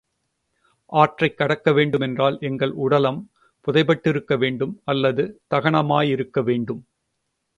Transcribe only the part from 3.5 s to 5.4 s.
புதைபட்டிருக்க வேண்டும் அல்லது